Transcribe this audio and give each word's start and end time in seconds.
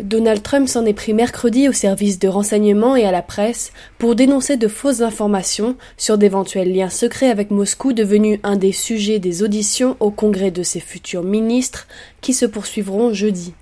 Donald 0.00 0.42
Trump 0.42 0.68
s'en 0.68 0.84
est 0.84 0.92
pris 0.92 1.14
mercredi 1.14 1.70
aux 1.70 1.72
services 1.72 2.18
de 2.18 2.28
renseignement 2.28 2.96
et 2.96 3.06
à 3.06 3.12
la 3.12 3.22
presse 3.22 3.72
pour 3.96 4.14
dénoncer 4.14 4.58
de 4.58 4.68
fausses 4.68 5.00
informations 5.00 5.74
sur 5.96 6.18
d'éventuels 6.18 6.74
liens 6.74 6.90
secrets 6.90 7.30
avec 7.30 7.50
Moscou 7.50 7.94
devenu 7.94 8.38
un 8.42 8.56
des 8.56 8.72
sujets 8.72 9.18
des 9.18 9.42
auditions 9.42 9.96
au 10.00 10.10
congrès 10.10 10.50
de 10.50 10.62
ses 10.62 10.80
futurs 10.80 11.22
ministres 11.22 11.86
qui 12.20 12.34
se 12.34 12.44
poursuivront 12.44 13.14
jeudi. 13.14 13.54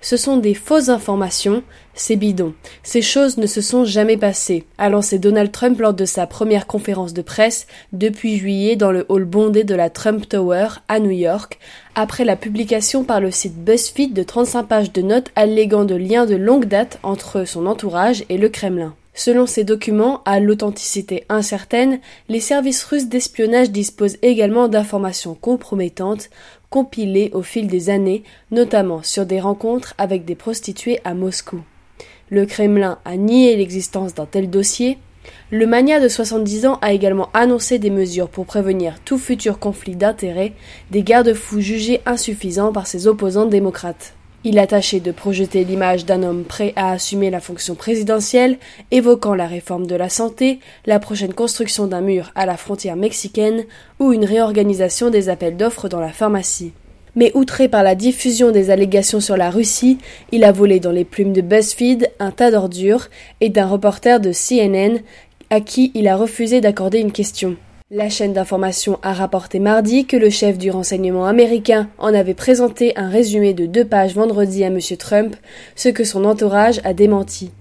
Ce 0.00 0.16
sont 0.16 0.36
des 0.36 0.54
fausses 0.54 0.88
informations, 0.88 1.62
c'est 1.94 2.16
bidon. 2.16 2.54
Ces 2.82 3.02
choses 3.02 3.38
ne 3.38 3.46
se 3.46 3.60
sont 3.60 3.84
jamais 3.84 4.16
passées, 4.16 4.64
a 4.78 4.88
lancé 4.88 5.18
Donald 5.18 5.50
Trump 5.50 5.80
lors 5.80 5.94
de 5.94 6.04
sa 6.04 6.26
première 6.26 6.66
conférence 6.66 7.12
de 7.12 7.22
presse 7.22 7.66
depuis 7.92 8.36
juillet 8.36 8.76
dans 8.76 8.92
le 8.92 9.06
hall 9.08 9.24
bondé 9.24 9.64
de 9.64 9.74
la 9.74 9.90
Trump 9.90 10.28
Tower 10.28 10.68
à 10.88 11.00
New 11.00 11.10
York, 11.10 11.58
après 11.94 12.24
la 12.24 12.36
publication 12.36 13.04
par 13.04 13.20
le 13.20 13.30
site 13.30 13.56
BuzzFeed 13.56 14.12
de 14.12 14.22
35 14.22 14.62
pages 14.64 14.92
de 14.92 15.02
notes 15.02 15.30
alléguant 15.34 15.84
de 15.84 15.94
liens 15.94 16.26
de 16.26 16.36
longue 16.36 16.66
date 16.66 16.98
entre 17.02 17.44
son 17.44 17.66
entourage 17.66 18.24
et 18.28 18.38
le 18.38 18.48
Kremlin. 18.48 18.94
Selon 19.18 19.46
ces 19.46 19.64
documents, 19.64 20.20
à 20.26 20.40
l'authenticité 20.40 21.24
incertaine, 21.30 22.00
les 22.28 22.38
services 22.38 22.84
russes 22.84 23.08
d'espionnage 23.08 23.70
disposent 23.70 24.18
également 24.20 24.68
d'informations 24.68 25.34
compromettantes 25.34 26.28
compilées 26.76 27.30
au 27.32 27.40
fil 27.40 27.68
des 27.68 27.88
années, 27.88 28.22
notamment 28.50 29.02
sur 29.02 29.24
des 29.24 29.40
rencontres 29.40 29.94
avec 29.96 30.26
des 30.26 30.34
prostituées 30.34 31.00
à 31.04 31.14
Moscou. 31.14 31.62
Le 32.28 32.44
Kremlin 32.44 32.98
a 33.06 33.16
nié 33.16 33.56
l'existence 33.56 34.12
d'un 34.12 34.26
tel 34.26 34.50
dossier. 34.50 34.98
Le 35.50 35.66
mania 35.66 36.00
de 36.00 36.08
70 36.08 36.66
ans 36.66 36.78
a 36.82 36.92
également 36.92 37.30
annoncé 37.32 37.78
des 37.78 37.88
mesures 37.88 38.28
pour 38.28 38.44
prévenir 38.44 39.00
tout 39.06 39.16
futur 39.16 39.58
conflit 39.58 39.96
d'intérêts, 39.96 40.52
des 40.90 41.02
garde-fous 41.02 41.62
jugés 41.62 42.02
insuffisants 42.04 42.74
par 42.74 42.86
ses 42.86 43.06
opposants 43.06 43.46
démocrates. 43.46 44.12
Il 44.48 44.60
a 44.60 44.68
tâché 44.68 45.00
de 45.00 45.10
projeter 45.10 45.64
l'image 45.64 46.06
d'un 46.06 46.22
homme 46.22 46.44
prêt 46.44 46.72
à 46.76 46.92
assumer 46.92 47.30
la 47.30 47.40
fonction 47.40 47.74
présidentielle, 47.74 48.58
évoquant 48.92 49.34
la 49.34 49.48
réforme 49.48 49.88
de 49.88 49.96
la 49.96 50.08
santé, 50.08 50.60
la 50.86 51.00
prochaine 51.00 51.34
construction 51.34 51.88
d'un 51.88 52.00
mur 52.00 52.30
à 52.36 52.46
la 52.46 52.56
frontière 52.56 52.94
mexicaine 52.94 53.64
ou 53.98 54.12
une 54.12 54.24
réorganisation 54.24 55.10
des 55.10 55.28
appels 55.30 55.56
d'offres 55.56 55.88
dans 55.88 55.98
la 55.98 56.12
pharmacie. 56.12 56.70
Mais 57.16 57.32
outré 57.34 57.68
par 57.68 57.82
la 57.82 57.96
diffusion 57.96 58.52
des 58.52 58.70
allégations 58.70 59.18
sur 59.18 59.36
la 59.36 59.50
Russie, 59.50 59.98
il 60.30 60.44
a 60.44 60.52
volé 60.52 60.78
dans 60.78 60.92
les 60.92 61.04
plumes 61.04 61.32
de 61.32 61.40
BuzzFeed 61.40 62.12
un 62.20 62.30
tas 62.30 62.52
d'ordures 62.52 63.08
et 63.40 63.48
d'un 63.48 63.66
reporter 63.66 64.20
de 64.20 64.30
CNN 64.30 65.00
à 65.50 65.60
qui 65.60 65.90
il 65.94 66.06
a 66.06 66.14
refusé 66.14 66.60
d'accorder 66.60 67.00
une 67.00 67.10
question. 67.10 67.56
La 67.92 68.08
chaîne 68.08 68.32
d'information 68.32 68.98
a 69.02 69.12
rapporté 69.12 69.60
mardi 69.60 70.06
que 70.06 70.16
le 70.16 70.28
chef 70.28 70.58
du 70.58 70.72
renseignement 70.72 71.24
américain 71.24 71.88
en 71.98 72.12
avait 72.14 72.34
présenté 72.34 72.92
un 72.96 73.08
résumé 73.08 73.54
de 73.54 73.66
deux 73.66 73.84
pages 73.84 74.16
vendredi 74.16 74.64
à 74.64 74.66
M. 74.66 74.80
Trump, 74.98 75.36
ce 75.76 75.90
que 75.90 76.02
son 76.02 76.24
entourage 76.24 76.80
a 76.82 76.94
démenti. 76.94 77.52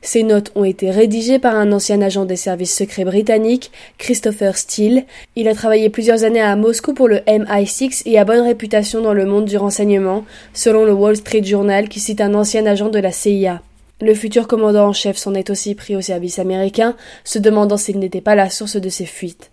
Ces 0.00 0.22
notes 0.22 0.50
ont 0.54 0.64
été 0.64 0.90
rédigées 0.90 1.38
par 1.38 1.54
un 1.56 1.72
ancien 1.72 2.00
agent 2.00 2.24
des 2.24 2.36
services 2.36 2.74
secrets 2.74 3.04
britanniques, 3.04 3.70
Christopher 3.98 4.56
Steele. 4.56 5.04
Il 5.36 5.46
a 5.46 5.54
travaillé 5.54 5.90
plusieurs 5.90 6.24
années 6.24 6.40
à 6.40 6.56
Moscou 6.56 6.94
pour 6.94 7.06
le 7.06 7.18
MI6 7.18 8.00
et 8.06 8.18
a 8.18 8.24
bonne 8.24 8.46
réputation 8.46 9.02
dans 9.02 9.12
le 9.12 9.26
monde 9.26 9.44
du 9.44 9.58
renseignement, 9.58 10.24
selon 10.54 10.86
le 10.86 10.94
Wall 10.94 11.16
Street 11.16 11.44
Journal 11.44 11.90
qui 11.90 12.00
cite 12.00 12.22
un 12.22 12.32
ancien 12.32 12.64
agent 12.64 12.88
de 12.88 12.98
la 12.98 13.12
CIA. 13.12 13.60
Le 14.00 14.14
futur 14.14 14.48
commandant 14.48 14.88
en 14.88 14.92
chef 14.94 15.18
s'en 15.18 15.34
est 15.34 15.50
aussi 15.50 15.74
pris 15.74 15.96
au 15.96 16.00
service 16.00 16.38
américain, 16.38 16.96
se 17.24 17.38
demandant 17.38 17.76
s'il 17.76 17.98
n'était 17.98 18.22
pas 18.22 18.34
la 18.34 18.48
source 18.48 18.76
de 18.76 18.88
ces 18.88 19.04
fuites. 19.04 19.50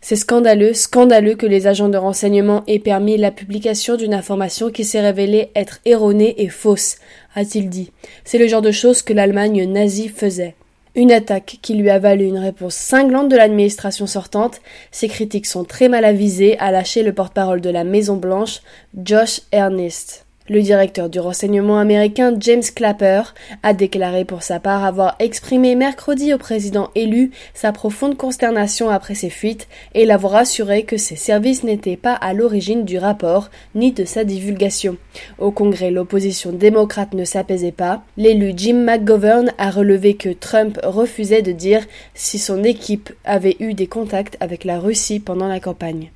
C'est 0.00 0.16
scandaleux, 0.16 0.74
scandaleux 0.74 1.34
que 1.34 1.46
les 1.46 1.66
agents 1.66 1.88
de 1.88 1.98
renseignement 1.98 2.62
aient 2.66 2.78
permis 2.78 3.16
la 3.16 3.30
publication 3.30 3.96
d'une 3.96 4.14
information 4.14 4.70
qui 4.70 4.84
s'est 4.84 5.00
révélée 5.00 5.50
être 5.54 5.80
erronée 5.84 6.34
et 6.42 6.48
fausse, 6.48 6.96
a-t-il 7.34 7.68
dit. 7.68 7.92
C'est 8.24 8.38
le 8.38 8.48
genre 8.48 8.62
de 8.62 8.70
choses 8.70 9.02
que 9.02 9.12
l'Allemagne 9.12 9.70
nazie 9.70 10.08
faisait. 10.08 10.54
Une 10.94 11.12
attaque 11.12 11.58
qui 11.60 11.74
lui 11.74 11.90
a 11.90 11.98
valu 11.98 12.24
une 12.24 12.38
réponse 12.38 12.74
cinglante 12.74 13.28
de 13.28 13.36
l'administration 13.36 14.06
sortante. 14.06 14.62
Ses 14.90 15.08
critiques 15.08 15.46
sont 15.46 15.64
très 15.64 15.88
mal 15.88 16.06
avisées, 16.06 16.58
a 16.58 16.70
lâché 16.70 17.02
le 17.02 17.12
porte-parole 17.12 17.60
de 17.60 17.68
la 17.70 17.84
Maison 17.84 18.16
Blanche, 18.16 18.62
Josh 18.96 19.42
Ernest. 19.52 20.25
Le 20.48 20.62
directeur 20.62 21.08
du 21.08 21.18
renseignement 21.18 21.78
américain 21.78 22.32
James 22.38 22.62
Clapper 22.72 23.22
a 23.64 23.74
déclaré 23.74 24.24
pour 24.24 24.44
sa 24.44 24.60
part 24.60 24.84
avoir 24.84 25.16
exprimé 25.18 25.74
mercredi 25.74 26.32
au 26.32 26.38
président 26.38 26.90
élu 26.94 27.32
sa 27.52 27.72
profonde 27.72 28.16
consternation 28.16 28.88
après 28.88 29.16
ces 29.16 29.28
fuites 29.28 29.66
et 29.94 30.06
l'avoir 30.06 30.36
assuré 30.36 30.84
que 30.84 30.98
ses 30.98 31.16
services 31.16 31.64
n'étaient 31.64 31.96
pas 31.96 32.14
à 32.14 32.32
l'origine 32.32 32.84
du 32.84 32.96
rapport 32.96 33.50
ni 33.74 33.90
de 33.90 34.04
sa 34.04 34.22
divulgation. 34.22 34.96
Au 35.38 35.50
Congrès, 35.50 35.90
l'opposition 35.90 36.52
démocrate 36.52 37.14
ne 37.14 37.24
s'apaisait 37.24 37.72
pas. 37.72 38.04
L'élu 38.16 38.52
Jim 38.56 38.84
McGovern 38.84 39.52
a 39.58 39.70
relevé 39.70 40.14
que 40.14 40.28
Trump 40.28 40.78
refusait 40.84 41.42
de 41.42 41.52
dire 41.52 41.84
si 42.14 42.38
son 42.38 42.62
équipe 42.62 43.12
avait 43.24 43.56
eu 43.58 43.74
des 43.74 43.88
contacts 43.88 44.36
avec 44.38 44.62
la 44.62 44.78
Russie 44.78 45.18
pendant 45.18 45.48
la 45.48 45.58
campagne. 45.58 46.10